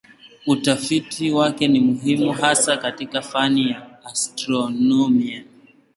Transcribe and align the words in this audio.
Utafiti 0.47 1.31
wake 1.31 1.67
ni 1.67 1.79
muhimu 1.79 2.31
hasa 2.31 2.77
katika 2.77 3.21
fani 3.21 3.69
ya 3.69 4.05
astronomia. 4.05 5.43